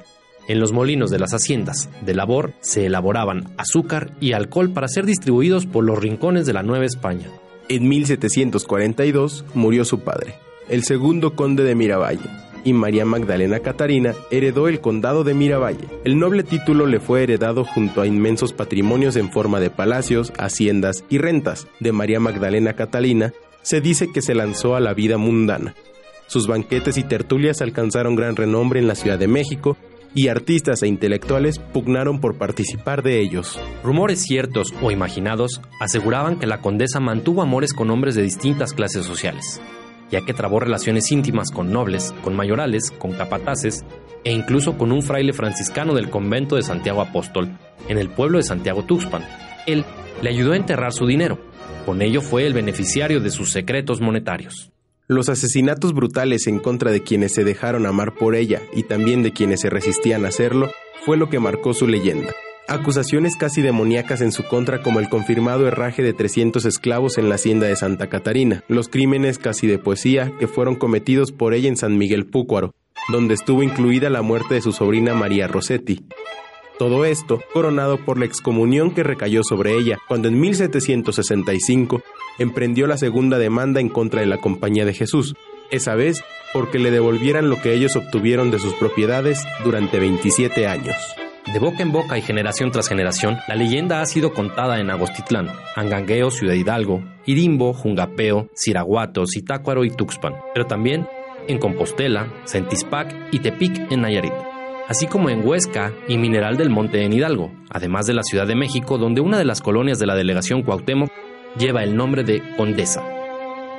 En 0.46 0.60
los 0.60 0.72
molinos 0.72 1.10
de 1.10 1.18
las 1.18 1.32
haciendas 1.32 1.88
de 2.02 2.14
labor 2.14 2.52
se 2.60 2.86
elaboraban 2.86 3.54
azúcar 3.56 4.12
y 4.20 4.32
alcohol 4.32 4.70
para 4.72 4.88
ser 4.88 5.06
distribuidos 5.06 5.66
por 5.66 5.84
los 5.84 5.98
rincones 5.98 6.46
de 6.46 6.52
la 6.52 6.62
Nueva 6.62 6.84
España. 6.84 7.28
En 7.68 7.88
1742 7.88 9.44
murió 9.54 9.86
su 9.86 10.00
padre, 10.00 10.34
el 10.68 10.84
segundo 10.84 11.34
conde 11.34 11.64
de 11.64 11.74
Miravalle, 11.74 12.28
y 12.64 12.72
María 12.72 13.04
Magdalena 13.04 13.60
Catarina 13.60 14.14
heredó 14.30 14.68
el 14.68 14.80
condado 14.80 15.24
de 15.24 15.34
Miravalle. 15.34 15.86
El 16.04 16.18
noble 16.18 16.42
título 16.42 16.86
le 16.86 17.00
fue 17.00 17.22
heredado 17.22 17.64
junto 17.64 18.00
a 18.00 18.06
inmensos 18.06 18.52
patrimonios 18.52 19.16
en 19.16 19.30
forma 19.30 19.60
de 19.60 19.70
palacios, 19.70 20.32
haciendas 20.38 21.04
y 21.10 21.18
rentas. 21.18 21.66
De 21.80 21.92
María 21.92 22.20
Magdalena 22.20 22.74
Catalina 22.74 23.32
se 23.64 23.80
dice 23.80 24.12
que 24.12 24.22
se 24.22 24.36
lanzó 24.36 24.76
a 24.76 24.80
la 24.80 24.94
vida 24.94 25.18
mundana. 25.18 25.74
Sus 26.28 26.46
banquetes 26.46 26.96
y 26.96 27.02
tertulias 27.02 27.60
alcanzaron 27.60 28.14
gran 28.14 28.36
renombre 28.36 28.78
en 28.78 28.86
la 28.86 28.94
Ciudad 28.94 29.18
de 29.18 29.26
México 29.26 29.76
y 30.14 30.28
artistas 30.28 30.84
e 30.84 30.86
intelectuales 30.86 31.58
pugnaron 31.58 32.20
por 32.20 32.38
participar 32.38 33.02
de 33.02 33.20
ellos. 33.20 33.58
Rumores 33.82 34.22
ciertos 34.22 34.72
o 34.80 34.92
imaginados 34.92 35.60
aseguraban 35.80 36.38
que 36.38 36.46
la 36.46 36.60
condesa 36.60 37.00
mantuvo 37.00 37.42
amores 37.42 37.72
con 37.72 37.90
hombres 37.90 38.14
de 38.14 38.22
distintas 38.22 38.72
clases 38.72 39.04
sociales 39.04 39.60
ya 40.10 40.20
que 40.22 40.32
trabó 40.32 40.60
relaciones 40.60 41.10
íntimas 41.10 41.50
con 41.50 41.72
nobles, 41.72 42.14
con 42.22 42.36
mayorales, 42.36 42.92
con 42.92 43.12
capataces 43.12 43.84
e 44.22 44.32
incluso 44.32 44.78
con 44.78 44.92
un 44.92 45.02
fraile 45.02 45.32
franciscano 45.32 45.94
del 45.94 46.10
convento 46.10 46.56
de 46.56 46.62
Santiago 46.62 47.02
Apóstol, 47.02 47.58
en 47.88 47.98
el 47.98 48.08
pueblo 48.10 48.38
de 48.38 48.44
Santiago 48.44 48.84
Tuxpan. 48.84 49.24
Él 49.66 49.84
le 50.22 50.30
ayudó 50.30 50.52
a 50.52 50.56
enterrar 50.56 50.92
su 50.92 51.06
dinero. 51.06 51.38
Con 51.84 52.02
ello 52.02 52.20
fue 52.20 52.46
el 52.46 52.54
beneficiario 52.54 53.20
de 53.20 53.30
sus 53.30 53.52
secretos 53.52 54.00
monetarios. 54.00 54.70
Los 55.06 55.28
asesinatos 55.28 55.92
brutales 55.92 56.46
en 56.46 56.58
contra 56.58 56.90
de 56.90 57.02
quienes 57.02 57.34
se 57.34 57.44
dejaron 57.44 57.86
amar 57.86 58.14
por 58.14 58.34
ella 58.34 58.62
y 58.74 58.84
también 58.84 59.22
de 59.22 59.32
quienes 59.32 59.60
se 59.60 59.70
resistían 59.70 60.24
a 60.24 60.28
hacerlo 60.28 60.70
fue 61.04 61.16
lo 61.16 61.28
que 61.28 61.40
marcó 61.40 61.74
su 61.74 61.86
leyenda 61.86 62.32
acusaciones 62.68 63.36
casi 63.36 63.62
demoníacas 63.62 64.20
en 64.20 64.32
su 64.32 64.44
contra 64.44 64.82
como 64.82 65.00
el 65.00 65.08
confirmado 65.08 65.66
herraje 65.66 66.02
de 66.02 66.12
300 66.12 66.64
esclavos 66.64 67.18
en 67.18 67.28
la 67.28 67.34
hacienda 67.34 67.66
de 67.66 67.76
Santa 67.76 68.08
Catarina, 68.08 68.64
los 68.68 68.88
crímenes 68.88 69.38
casi 69.38 69.66
de 69.66 69.78
poesía 69.78 70.32
que 70.38 70.46
fueron 70.46 70.76
cometidos 70.76 71.32
por 71.32 71.54
ella 71.54 71.68
en 71.68 71.76
San 71.76 71.98
Miguel 71.98 72.26
Púcuaro, 72.26 72.74
donde 73.10 73.34
estuvo 73.34 73.62
incluida 73.62 74.08
la 74.10 74.22
muerte 74.22 74.54
de 74.54 74.62
su 74.62 74.72
sobrina 74.72 75.14
María 75.14 75.46
Rossetti. 75.46 76.06
Todo 76.78 77.04
esto 77.04 77.40
coronado 77.52 77.98
por 77.98 78.18
la 78.18 78.24
excomunión 78.24 78.92
que 78.92 79.04
recayó 79.04 79.42
sobre 79.44 79.76
ella 79.76 79.98
cuando 80.08 80.28
en 80.28 80.40
1765 80.40 82.02
emprendió 82.38 82.86
la 82.86 82.96
segunda 82.96 83.38
demanda 83.38 83.80
en 83.80 83.88
contra 83.88 84.20
de 84.20 84.26
la 84.26 84.38
Compañía 84.38 84.84
de 84.84 84.92
Jesús, 84.92 85.36
esa 85.70 85.94
vez 85.94 86.24
porque 86.52 86.78
le 86.78 86.90
devolvieran 86.90 87.48
lo 87.48 87.60
que 87.60 87.74
ellos 87.74 87.96
obtuvieron 87.96 88.50
de 88.50 88.58
sus 88.58 88.74
propiedades 88.74 89.44
durante 89.64 89.98
27 89.98 90.66
años. 90.66 90.96
De 91.52 91.58
boca 91.58 91.82
en 91.82 91.92
boca 91.92 92.16
y 92.16 92.22
generación 92.22 92.70
tras 92.70 92.88
generación, 92.88 93.36
la 93.48 93.54
leyenda 93.54 94.00
ha 94.00 94.06
sido 94.06 94.32
contada 94.32 94.80
en 94.80 94.90
Agostitlán, 94.90 95.50
Angangueo, 95.76 96.30
Ciudad 96.30 96.54
Hidalgo, 96.54 97.04
Irimbo, 97.26 97.74
Jungapeo, 97.74 98.48
Siraguato, 98.54 99.24
Zitácuaro 99.26 99.84
y 99.84 99.90
Tuxpan, 99.90 100.34
pero 100.54 100.66
también 100.66 101.06
en 101.46 101.58
Compostela, 101.58 102.32
Centispac 102.46 103.14
y 103.30 103.40
Tepic 103.40 103.92
en 103.92 104.00
Nayarit, 104.00 104.32
así 104.88 105.06
como 105.06 105.30
en 105.30 105.46
Huesca 105.46 105.92
y 106.08 106.18
Mineral 106.18 106.56
del 106.56 106.70
Monte 106.70 107.04
en 107.04 107.12
Hidalgo, 107.12 107.52
además 107.70 108.06
de 108.06 108.14
la 108.14 108.22
Ciudad 108.22 108.46
de 108.46 108.54
México, 108.54 108.98
donde 108.98 109.20
una 109.20 109.38
de 109.38 109.44
las 109.44 109.60
colonias 109.60 109.98
de 109.98 110.06
la 110.06 110.14
delegación 110.14 110.62
Cuauhtémoc 110.62 111.10
lleva 111.58 111.82
el 111.82 111.96
nombre 111.96 112.24
de 112.24 112.42
Condesa, 112.56 113.02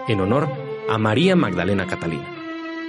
en 0.08 0.20
honor 0.20 0.50
a 0.90 0.98
María 0.98 1.36
Magdalena 1.36 1.88
Catalina. 1.88 2.28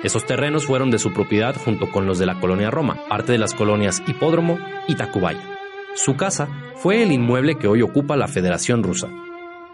Esos 0.02 0.24
terrenos 0.24 0.66
fueron 0.66 0.90
de 0.90 0.98
su 0.98 1.12
propiedad 1.12 1.56
junto 1.56 1.90
con 1.90 2.06
los 2.06 2.18
de 2.18 2.26
la 2.26 2.38
colonia 2.38 2.70
Roma, 2.70 2.98
parte 3.08 3.32
de 3.32 3.38
las 3.38 3.54
colonias 3.54 4.02
Hipódromo 4.06 4.58
y 4.86 4.94
Tacubaya. 4.94 5.58
Su 5.94 6.16
casa 6.16 6.48
fue 6.76 7.02
el 7.02 7.10
inmueble 7.10 7.56
que 7.56 7.68
hoy 7.68 7.82
ocupa 7.82 8.16
la 8.16 8.28
Federación 8.28 8.82
Rusa. 8.82 9.08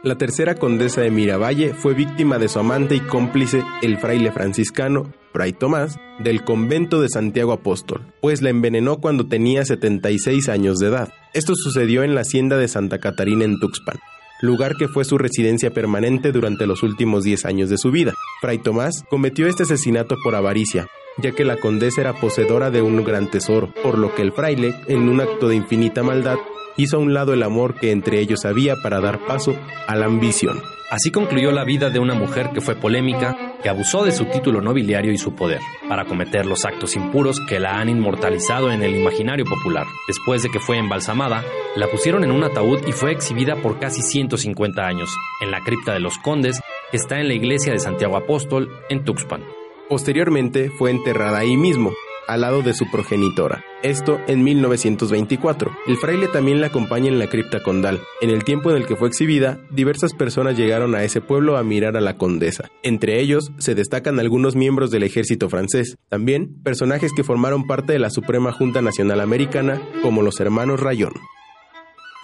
La 0.02 0.16
tercera 0.16 0.56
condesa 0.56 1.00
de 1.00 1.12
Miravalle 1.12 1.74
fue 1.74 1.94
víctima 1.94 2.38
de 2.38 2.48
su 2.48 2.58
amante 2.58 2.96
y 2.96 3.00
cómplice, 3.00 3.62
el 3.82 3.98
fraile 3.98 4.32
franciscano, 4.32 5.12
Fray 5.32 5.52
Tomás, 5.52 5.96
del 6.18 6.42
convento 6.42 7.00
de 7.00 7.08
Santiago 7.08 7.52
Apóstol, 7.52 8.12
pues 8.20 8.42
la 8.42 8.50
envenenó 8.50 8.98
cuando 8.98 9.28
tenía 9.28 9.64
76 9.64 10.48
años 10.48 10.78
de 10.78 10.88
edad. 10.88 11.12
Esto 11.34 11.54
sucedió 11.54 12.02
en 12.02 12.16
la 12.16 12.22
hacienda 12.22 12.56
de 12.56 12.66
Santa 12.66 12.98
Catarina 12.98 13.44
en 13.44 13.60
Tuxpan 13.60 14.00
lugar 14.42 14.74
que 14.76 14.88
fue 14.88 15.04
su 15.04 15.16
residencia 15.16 15.70
permanente 15.70 16.32
durante 16.32 16.66
los 16.66 16.82
últimos 16.82 17.22
10 17.22 17.46
años 17.46 17.70
de 17.70 17.78
su 17.78 17.90
vida. 17.90 18.14
Fray 18.40 18.58
Tomás 18.58 19.04
cometió 19.08 19.46
este 19.46 19.62
asesinato 19.62 20.16
por 20.22 20.34
avaricia, 20.34 20.88
ya 21.18 21.30
que 21.32 21.44
la 21.44 21.56
condesa 21.56 22.00
era 22.00 22.12
poseedora 22.12 22.70
de 22.70 22.82
un 22.82 23.02
gran 23.04 23.30
tesoro, 23.30 23.72
por 23.82 23.96
lo 23.96 24.14
que 24.14 24.22
el 24.22 24.32
fraile, 24.32 24.74
en 24.88 25.08
un 25.08 25.20
acto 25.20 25.48
de 25.48 25.54
infinita 25.54 26.02
maldad, 26.02 26.38
hizo 26.76 26.96
a 26.96 27.00
un 27.00 27.14
lado 27.14 27.32
el 27.32 27.42
amor 27.42 27.74
que 27.74 27.90
entre 27.90 28.20
ellos 28.20 28.44
había 28.44 28.76
para 28.82 29.00
dar 29.00 29.26
paso 29.26 29.54
a 29.86 29.96
la 29.96 30.06
ambición. 30.06 30.60
Así 30.92 31.10
concluyó 31.10 31.52
la 31.52 31.64
vida 31.64 31.88
de 31.88 31.98
una 31.98 32.12
mujer 32.12 32.50
que 32.52 32.60
fue 32.60 32.74
polémica, 32.74 33.54
que 33.62 33.70
abusó 33.70 34.04
de 34.04 34.12
su 34.12 34.26
título 34.26 34.60
nobiliario 34.60 35.10
y 35.10 35.16
su 35.16 35.34
poder, 35.34 35.60
para 35.88 36.04
cometer 36.04 36.44
los 36.44 36.66
actos 36.66 36.96
impuros 36.96 37.40
que 37.48 37.58
la 37.58 37.78
han 37.78 37.88
inmortalizado 37.88 38.70
en 38.70 38.82
el 38.82 38.94
imaginario 38.94 39.46
popular. 39.46 39.86
Después 40.06 40.42
de 40.42 40.50
que 40.50 40.60
fue 40.60 40.76
embalsamada, 40.76 41.44
la 41.76 41.86
pusieron 41.86 42.24
en 42.24 42.30
un 42.30 42.44
ataúd 42.44 42.86
y 42.86 42.92
fue 42.92 43.10
exhibida 43.10 43.56
por 43.56 43.78
casi 43.78 44.02
150 44.02 44.82
años, 44.82 45.08
en 45.40 45.50
la 45.50 45.60
cripta 45.64 45.94
de 45.94 46.00
los 46.00 46.18
condes, 46.18 46.60
que 46.90 46.98
está 46.98 47.18
en 47.20 47.28
la 47.28 47.34
iglesia 47.34 47.72
de 47.72 47.78
Santiago 47.78 48.18
Apóstol, 48.18 48.70
en 48.90 49.02
Tuxpan. 49.02 49.42
Posteriormente 49.88 50.68
fue 50.68 50.90
enterrada 50.90 51.38
ahí 51.38 51.56
mismo, 51.56 51.92
al 52.28 52.42
lado 52.42 52.62
de 52.62 52.74
su 52.74 52.90
progenitora. 52.90 53.64
Esto 53.82 54.20
en 54.28 54.44
1924. 54.44 55.72
El 55.86 55.96
fraile 55.96 56.28
también 56.28 56.60
la 56.60 56.68
acompaña 56.68 57.08
en 57.08 57.18
la 57.18 57.28
cripta 57.28 57.62
condal. 57.62 58.00
En 58.20 58.30
el 58.30 58.44
tiempo 58.44 58.70
en 58.70 58.76
el 58.76 58.86
que 58.86 58.96
fue 58.96 59.08
exhibida, 59.08 59.58
diversas 59.70 60.14
personas 60.14 60.56
llegaron 60.56 60.94
a 60.94 61.02
ese 61.02 61.20
pueblo 61.20 61.56
a 61.56 61.64
mirar 61.64 61.96
a 61.96 62.00
la 62.00 62.16
condesa. 62.16 62.70
Entre 62.82 63.20
ellos 63.20 63.50
se 63.58 63.74
destacan 63.74 64.20
algunos 64.20 64.54
miembros 64.54 64.90
del 64.90 65.02
ejército 65.02 65.48
francés, 65.48 65.96
también 66.08 66.62
personajes 66.62 67.12
que 67.14 67.24
formaron 67.24 67.66
parte 67.66 67.92
de 67.92 67.98
la 67.98 68.10
Suprema 68.10 68.52
Junta 68.52 68.82
Nacional 68.82 69.20
Americana, 69.20 69.80
como 70.02 70.22
los 70.22 70.38
hermanos 70.38 70.80
Rayón. 70.80 71.12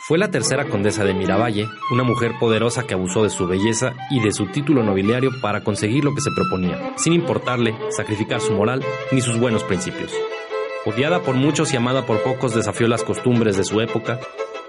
Fue 0.08 0.16
la 0.16 0.30
tercera 0.30 0.64
condesa 0.64 1.04
de 1.04 1.12
Miravalle, 1.12 1.68
una 1.92 2.02
mujer 2.02 2.32
poderosa 2.40 2.86
que 2.86 2.94
abusó 2.94 3.24
de 3.24 3.28
su 3.28 3.46
belleza 3.46 3.92
y 4.10 4.20
de 4.20 4.32
su 4.32 4.46
título 4.46 4.82
nobiliario 4.82 5.30
para 5.42 5.62
conseguir 5.62 6.02
lo 6.02 6.14
que 6.14 6.22
se 6.22 6.30
proponía, 6.34 6.94
sin 6.96 7.12
importarle 7.12 7.76
sacrificar 7.90 8.40
su 8.40 8.54
moral 8.54 8.82
ni 9.12 9.20
sus 9.20 9.38
buenos 9.38 9.64
principios. 9.64 10.10
Odiada 10.86 11.20
por 11.20 11.34
muchos 11.34 11.74
y 11.74 11.76
amada 11.76 12.06
por 12.06 12.22
pocos, 12.22 12.54
desafió 12.54 12.88
las 12.88 13.04
costumbres 13.04 13.58
de 13.58 13.64
su 13.64 13.82
época, 13.82 14.18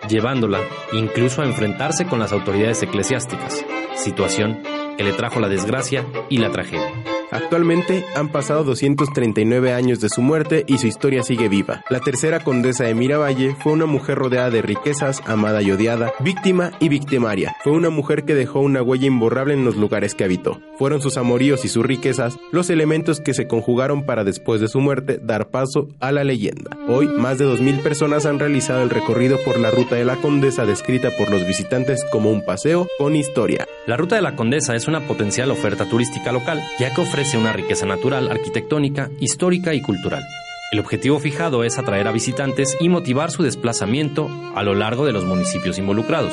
llevándola 0.10 0.60
incluso 0.92 1.42
a 1.42 1.46
enfrentarse 1.46 2.06
con 2.06 2.20
las 2.20 2.34
autoridades 2.34 2.84
eclesiásticas, 2.84 3.66
situación 3.96 4.62
que 4.98 5.06
le 5.06 5.14
trajo 5.14 5.40
la 5.40 5.48
desgracia 5.48 6.06
y 6.28 6.40
la 6.40 6.52
tragedia. 6.52 6.92
Actualmente 7.32 8.06
han 8.16 8.30
pasado 8.30 8.64
239 8.64 9.74
años 9.74 10.00
de 10.00 10.10
su 10.10 10.22
muerte 10.22 10.64
y 10.68 10.80
su 10.80 10.88
historia 10.88 11.22
sigue 11.22 11.48
viva. 11.48 11.84
La 11.90 12.00
tercera 12.00 12.40
condesa 12.40 12.86
de 12.86 12.96
Miravalle 12.96 13.56
fue 13.62 13.74
una 13.74 13.86
mujer 13.86 14.18
rodeada 14.18 14.50
de 14.50 14.62
riquezas, 14.64 15.22
amada 15.28 15.62
y 15.62 15.72
odiada, 15.72 16.12
víctima 16.20 16.72
y 16.80 16.90
victimaria. 16.90 17.56
Fue 17.64 17.74
una 17.74 17.92
mujer 17.92 18.26
que 18.26 18.34
dejó 18.34 18.62
una 18.62 18.82
huella 18.82 19.08
imborrable 19.08 19.54
en 19.54 19.64
los 19.64 19.76
lugares 19.76 20.16
que 20.16 20.24
habitó. 20.24 20.60
Fueron 20.78 21.02
sus 21.02 21.18
amoríos 21.18 21.66
y 21.66 21.68
sus 21.68 21.86
riquezas 21.86 22.38
los 22.52 22.70
elementos 22.70 23.20
que 23.20 23.34
se 23.34 23.48
conjugaron 23.48 24.06
para 24.06 24.24
después 24.24 24.60
de 24.62 24.68
su 24.68 24.80
muerte 24.80 25.20
dar 25.22 25.50
paso 25.50 25.88
a 26.00 26.12
la 26.12 26.24
leyenda. 26.24 26.78
Hoy, 26.88 27.08
más 27.08 27.38
de 27.38 27.46
2.000 27.46 27.84
personas 27.84 28.26
han 28.26 28.40
realizado 28.40 28.82
el 28.82 28.90
recorrido 28.90 29.38
por 29.46 29.60
la 29.60 29.70
ruta 29.70 29.96
de 29.96 30.06
la 30.06 30.16
condesa 30.16 30.66
descrita 30.66 31.10
por 31.18 31.30
los 31.30 31.46
visitantes 31.46 32.04
como 32.12 32.32
un 32.32 32.44
paseo 32.44 32.88
con 32.98 33.16
historia. 33.16 33.68
La 33.86 33.98
ruta 33.98 34.16
de 34.16 34.22
la 34.22 34.36
condesa 34.36 34.76
es 34.76 34.88
una 34.88 35.02
potencial 35.02 35.52
oferta 35.52 35.88
turística 35.88 36.32
local, 36.32 36.64
ya 36.80 36.94
que 36.94 37.02
ofrece 37.02 37.19
ofrece 37.20 37.38
una 37.38 37.52
riqueza 37.52 37.86
natural, 37.86 38.32
arquitectónica, 38.32 39.12
histórica 39.20 39.74
y 39.74 39.82
cultural. 39.82 40.24
El 40.72 40.80
objetivo 40.80 41.20
fijado 41.20 41.66
es 41.66 41.78
atraer 41.78 42.08
a 42.08 42.14
visitantes 42.14 42.78
y 42.80 42.88
motivar 42.88 43.30
su 43.30 43.44
desplazamiento 43.44 44.30
a 44.56 44.64
lo 44.64 44.74
largo 44.74 45.06
de 45.06 45.12
los 45.12 45.26
municipios 45.26 45.78
involucrados. 45.78 46.32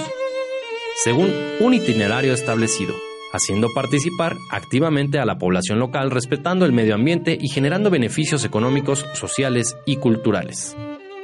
Según 1.03 1.35
un 1.59 1.75
itinerario 1.75 2.33
establecido, 2.33 2.95
haciendo 3.33 3.75
participar 3.75 4.37
activamente 4.53 5.19
a 5.19 5.25
la 5.25 5.39
población 5.39 5.81
local 5.81 6.13
respetando 6.13 6.65
el 6.65 6.73
medio 6.73 6.95
ambiente 6.95 7.37
y 7.41 7.49
generando 7.49 7.91
beneficios 7.91 8.45
económicos, 8.45 9.05
sociales 9.15 9.77
y 9.87 9.97
culturales. 9.97 10.77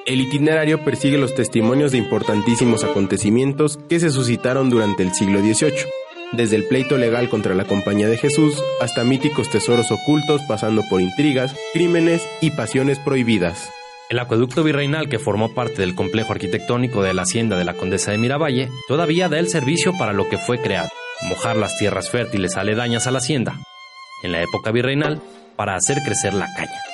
El 0.06 0.20
itinerario 0.20 0.82
persigue 0.84 1.18
los 1.18 1.36
testimonios 1.36 1.92
de 1.92 1.98
importantísimos 1.98 2.82
acontecimientos 2.82 3.78
que 3.88 4.00
se 4.00 4.10
suscitaron 4.10 4.70
durante 4.70 5.04
el 5.04 5.14
siglo 5.14 5.38
XVIII, 5.38 5.86
desde 6.32 6.56
el 6.56 6.64
pleito 6.64 6.96
legal 6.96 7.28
contra 7.28 7.54
la 7.54 7.64
Compañía 7.64 8.08
de 8.08 8.16
Jesús 8.16 8.62
hasta 8.80 9.04
míticos 9.04 9.50
tesoros 9.50 9.90
ocultos 9.90 10.42
pasando 10.48 10.82
por 10.88 11.00
intrigas, 11.00 11.54
crímenes 11.72 12.26
y 12.40 12.50
pasiones 12.50 12.98
prohibidas. 12.98 13.70
El 14.10 14.18
acueducto 14.18 14.62
virreinal 14.62 15.08
que 15.08 15.18
formó 15.18 15.54
parte 15.54 15.80
del 15.80 15.94
complejo 15.94 16.32
arquitectónico 16.32 17.02
de 17.02 17.14
la 17.14 17.22
hacienda 17.22 17.56
de 17.56 17.64
la 17.64 17.74
Condesa 17.74 18.10
de 18.10 18.18
Miravalle 18.18 18.68
todavía 18.88 19.28
da 19.28 19.38
el 19.38 19.48
servicio 19.48 19.96
para 19.98 20.12
lo 20.12 20.28
que 20.28 20.38
fue 20.38 20.60
creado, 20.60 20.90
mojar 21.28 21.56
las 21.56 21.78
tierras 21.78 22.10
fértiles 22.10 22.56
aledañas 22.56 23.06
a 23.06 23.10
la 23.10 23.18
hacienda, 23.18 23.58
en 24.22 24.32
la 24.32 24.42
época 24.42 24.70
virreinal, 24.70 25.22
para 25.56 25.74
hacer 25.74 25.98
crecer 26.04 26.34
la 26.34 26.48
caña 26.54 26.91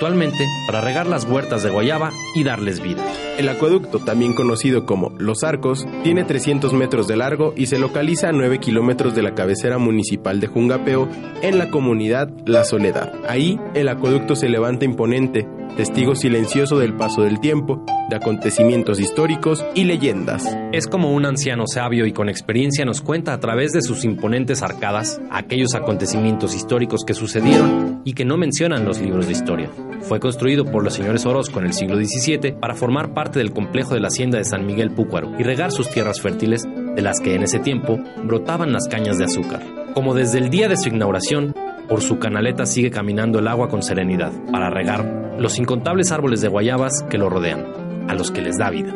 actualmente 0.00 0.48
para 0.66 0.80
regar 0.80 1.06
las 1.06 1.26
huertas 1.26 1.62
de 1.62 1.68
guayaba 1.68 2.10
y 2.34 2.42
darles 2.42 2.80
vida. 2.80 3.04
El 3.36 3.50
acueducto, 3.50 3.98
también 3.98 4.32
conocido 4.32 4.86
como 4.86 5.10
Los 5.18 5.44
Arcos, 5.44 5.86
tiene 6.02 6.24
300 6.24 6.72
metros 6.72 7.06
de 7.06 7.18
largo 7.18 7.52
y 7.54 7.66
se 7.66 7.78
localiza 7.78 8.30
a 8.30 8.32
9 8.32 8.60
kilómetros 8.60 9.14
de 9.14 9.20
la 9.20 9.34
cabecera 9.34 9.76
municipal 9.76 10.40
de 10.40 10.46
Jungapeo, 10.46 11.06
en 11.42 11.58
la 11.58 11.68
comunidad 11.68 12.30
La 12.46 12.64
Soledad. 12.64 13.12
Ahí, 13.28 13.60
el 13.74 13.90
acueducto 13.90 14.36
se 14.36 14.48
levanta 14.48 14.86
imponente, 14.86 15.46
testigo 15.76 16.14
silencioso 16.14 16.78
del 16.78 16.94
paso 16.94 17.22
del 17.22 17.40
tiempo, 17.40 17.84
de 18.08 18.16
acontecimientos 18.16 19.00
históricos 19.00 19.64
y 19.74 19.84
leyendas. 19.84 20.44
Es 20.72 20.86
como 20.86 21.12
un 21.12 21.26
anciano 21.26 21.64
sabio 21.66 22.06
y 22.06 22.12
con 22.12 22.28
experiencia 22.28 22.84
nos 22.84 23.00
cuenta 23.00 23.32
a 23.32 23.40
través 23.40 23.72
de 23.72 23.82
sus 23.82 24.04
imponentes 24.04 24.62
arcadas 24.62 25.20
aquellos 25.30 25.74
acontecimientos 25.74 26.54
históricos 26.54 27.04
que 27.06 27.14
sucedieron 27.14 28.02
y 28.04 28.14
que 28.14 28.24
no 28.24 28.36
mencionan 28.36 28.84
los 28.84 29.00
libros 29.00 29.26
de 29.26 29.32
historia. 29.32 29.70
Fue 30.02 30.20
construido 30.20 30.64
por 30.64 30.82
los 30.82 30.94
señores 30.94 31.26
Orozco 31.26 31.60
en 31.60 31.66
el 31.66 31.72
siglo 31.72 31.96
XVII 31.96 32.52
para 32.52 32.74
formar 32.74 33.14
parte 33.14 33.38
del 33.38 33.52
complejo 33.52 33.94
de 33.94 34.00
la 34.00 34.08
hacienda 34.08 34.38
de 34.38 34.44
San 34.44 34.66
Miguel 34.66 34.90
Púcuaro 34.90 35.32
y 35.38 35.42
regar 35.42 35.72
sus 35.72 35.88
tierras 35.88 36.20
fértiles, 36.20 36.62
de 36.64 37.02
las 37.02 37.20
que 37.20 37.34
en 37.34 37.42
ese 37.42 37.58
tiempo 37.58 37.98
brotaban 38.24 38.72
las 38.72 38.88
cañas 38.88 39.18
de 39.18 39.24
azúcar. 39.24 39.62
Como 39.94 40.14
desde 40.14 40.38
el 40.38 40.50
día 40.50 40.68
de 40.68 40.76
su 40.76 40.88
inauguración, 40.88 41.54
por 41.90 42.02
su 42.02 42.20
canaleta 42.20 42.66
sigue 42.66 42.92
caminando 42.92 43.40
el 43.40 43.48
agua 43.48 43.68
con 43.68 43.82
serenidad, 43.82 44.32
para 44.52 44.70
regar 44.70 45.34
los 45.40 45.58
incontables 45.58 46.12
árboles 46.12 46.40
de 46.40 46.46
guayabas 46.46 47.02
que 47.10 47.18
lo 47.18 47.28
rodean, 47.28 47.66
a 48.08 48.14
los 48.14 48.30
que 48.30 48.40
les 48.40 48.58
da 48.58 48.70
vida. 48.70 48.94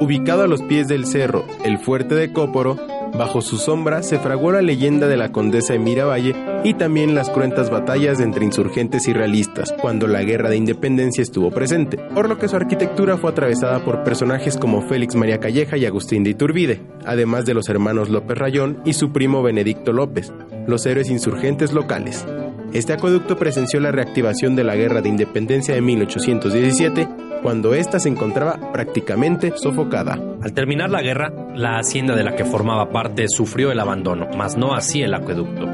Ubicado 0.00 0.44
a 0.44 0.46
los 0.46 0.62
pies 0.62 0.86
del 0.86 1.04
cerro, 1.04 1.44
el 1.64 1.78
fuerte 1.78 2.14
de 2.14 2.32
Cóporo, 2.32 2.76
bajo 3.16 3.40
su 3.40 3.56
sombra 3.56 4.02
se 4.02 4.18
fraguó 4.18 4.52
la 4.52 4.62
leyenda 4.62 5.06
de 5.08 5.16
la 5.16 5.32
condesa 5.32 5.72
de 5.72 5.78
Miravalle 5.78 6.34
y 6.64 6.74
también 6.74 7.14
las 7.14 7.30
cruentas 7.30 7.70
batallas 7.70 8.20
entre 8.20 8.44
insurgentes 8.44 9.08
y 9.08 9.12
realistas 9.12 9.74
cuando 9.80 10.06
la 10.06 10.22
guerra 10.22 10.50
de 10.50 10.56
independencia 10.56 11.22
estuvo 11.22 11.50
presente, 11.50 11.98
por 12.14 12.28
lo 12.28 12.38
que 12.38 12.48
su 12.48 12.56
arquitectura 12.56 13.16
fue 13.16 13.30
atravesada 13.30 13.84
por 13.84 14.04
personajes 14.04 14.56
como 14.56 14.82
Félix 14.82 15.14
María 15.14 15.40
Calleja 15.40 15.76
y 15.76 15.86
Agustín 15.86 16.24
de 16.24 16.30
Iturbide, 16.30 16.80
además 17.04 17.44
de 17.44 17.54
los 17.54 17.68
hermanos 17.68 18.08
López 18.08 18.38
Rayón 18.38 18.80
y 18.84 18.92
su 18.92 19.12
primo 19.12 19.42
Benedicto 19.42 19.92
López, 19.92 20.32
los 20.66 20.84
héroes 20.86 21.10
insurgentes 21.10 21.72
locales. 21.72 22.26
Este 22.72 22.92
acueducto 22.92 23.38
presenció 23.38 23.80
la 23.80 23.92
reactivación 23.92 24.54
de 24.54 24.62
la 24.62 24.76
Guerra 24.76 25.00
de 25.00 25.08
Independencia 25.08 25.74
de 25.74 25.80
1817, 25.80 27.08
cuando 27.42 27.74
ésta 27.74 27.98
se 27.98 28.08
encontraba 28.08 28.72
prácticamente 28.72 29.52
sofocada. 29.56 30.18
Al 30.42 30.52
terminar 30.52 30.90
la 30.90 31.02
guerra, 31.02 31.32
la 31.54 31.78
hacienda 31.78 32.14
de 32.14 32.24
la 32.24 32.36
que 32.36 32.44
formaba 32.44 32.90
parte 32.90 33.26
sufrió 33.28 33.72
el 33.72 33.80
abandono, 33.80 34.28
mas 34.36 34.56
no 34.56 34.74
así 34.74 35.02
el 35.02 35.14
acueducto, 35.14 35.70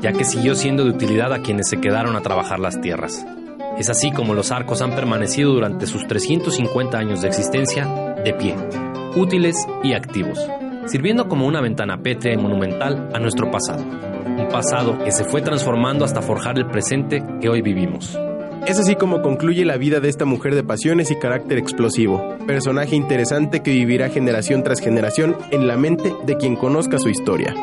ya 0.00 0.12
que 0.12 0.24
siguió 0.24 0.54
siendo 0.54 0.84
de 0.84 0.90
utilidad 0.90 1.32
a 1.32 1.42
quienes 1.42 1.68
se 1.68 1.80
quedaron 1.80 2.16
a 2.16 2.22
trabajar 2.22 2.58
las 2.58 2.80
tierras. 2.80 3.26
Es 3.78 3.90
así 3.90 4.10
como 4.10 4.34
los 4.34 4.52
arcos 4.52 4.80
han 4.82 4.94
permanecido 4.94 5.52
durante 5.52 5.86
sus 5.86 6.06
350 6.06 6.98
años 6.98 7.20
de 7.22 7.28
existencia 7.28 8.14
de 8.24 8.32
pie, 8.32 8.56
útiles 9.16 9.66
y 9.82 9.92
activos, 9.92 10.38
sirviendo 10.86 11.28
como 11.28 11.46
una 11.46 11.60
ventana 11.60 12.02
pétrea 12.02 12.34
y 12.34 12.38
monumental 12.38 13.10
a 13.12 13.18
nuestro 13.18 13.50
pasado 13.50 13.84
un 14.38 14.48
pasado 14.48 14.98
que 15.02 15.12
se 15.12 15.24
fue 15.24 15.40
transformando 15.40 16.04
hasta 16.04 16.22
forjar 16.22 16.58
el 16.58 16.66
presente 16.66 17.22
que 17.40 17.48
hoy 17.48 17.62
vivimos. 17.62 18.18
Es 18.66 18.80
así 18.80 18.96
como 18.96 19.22
concluye 19.22 19.64
la 19.64 19.76
vida 19.76 20.00
de 20.00 20.08
esta 20.08 20.24
mujer 20.24 20.56
de 20.56 20.64
pasiones 20.64 21.12
y 21.12 21.16
carácter 21.16 21.56
explosivo, 21.56 22.36
personaje 22.48 22.96
interesante 22.96 23.62
que 23.62 23.70
vivirá 23.70 24.08
generación 24.08 24.64
tras 24.64 24.80
generación 24.80 25.36
en 25.52 25.68
la 25.68 25.76
mente 25.76 26.12
de 26.26 26.36
quien 26.36 26.56
conozca 26.56 26.98
su 26.98 27.08
historia. 27.08 27.54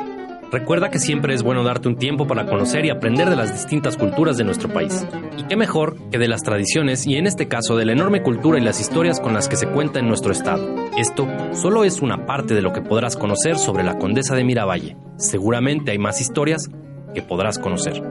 Recuerda 0.49 0.89
que 0.89 0.99
siempre 0.99 1.33
es 1.33 1.43
bueno 1.43 1.65
darte 1.65 1.89
un 1.89 1.97
tiempo 1.97 2.25
para 2.25 2.45
conocer 2.45 2.85
y 2.85 2.89
aprender 2.89 3.29
de 3.29 3.35
las 3.35 3.51
distintas 3.51 3.97
culturas 3.97 4.37
de 4.37 4.45
nuestro 4.45 4.69
país. 4.69 5.05
Y 5.37 5.43
qué 5.43 5.57
mejor 5.57 5.97
que 6.09 6.19
de 6.19 6.29
las 6.29 6.41
tradiciones 6.41 7.05
y 7.05 7.17
en 7.17 7.27
este 7.27 7.49
caso 7.49 7.75
de 7.75 7.83
la 7.83 7.91
enorme 7.91 8.23
cultura 8.23 8.57
y 8.57 8.61
las 8.61 8.79
historias 8.79 9.19
con 9.19 9.33
las 9.33 9.49
que 9.49 9.57
se 9.57 9.67
cuenta 9.67 9.99
en 9.99 10.07
nuestro 10.07 10.31
estado. 10.31 10.73
Esto 10.97 11.27
solo 11.51 11.83
es 11.83 12.01
una 12.01 12.25
parte 12.25 12.53
de 12.53 12.61
lo 12.61 12.71
que 12.71 12.81
podrás 12.81 13.17
conocer 13.17 13.57
sobre 13.57 13.83
la 13.83 13.97
condesa 13.97 14.35
de 14.35 14.45
Miravalle. 14.45 14.95
Seguramente 15.17 15.91
hay 15.91 15.97
más 15.97 16.21
historias 16.21 16.69
que 17.13 17.21
podrás 17.21 17.59
conocer. 17.59 18.01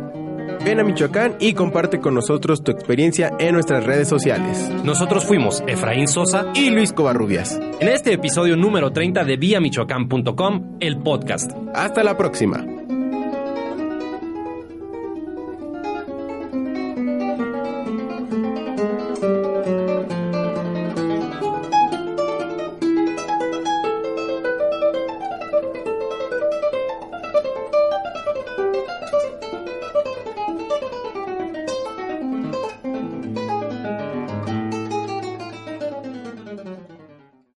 Ven 0.64 0.81
a 0.81 0.85
Michoacán 0.85 1.37
y 1.40 1.55
comparte 1.55 1.98
con 1.98 2.14
nosotros 2.14 2.62
tu 2.62 2.70
experiencia 2.70 3.33
en 3.38 3.55
nuestras 3.55 3.85
redes 3.85 4.09
sociales. 4.09 4.70
Nosotros 4.85 5.25
fuimos 5.25 5.62
Efraín 5.66 6.07
Sosa 6.09 6.46
y 6.55 6.70
Luis 6.70 6.92
Covarrubias. 6.92 7.61
En 7.81 7.88
este 7.88 8.12
episodio 8.12 8.57
número 8.57 8.90
30 8.92 9.25
de 9.25 9.37
viamichoacán.com, 9.37 10.77
el 10.81 10.98
podcast. 10.98 11.53
Hasta 11.75 12.05
la 12.05 12.16
próxima. 12.16 12.64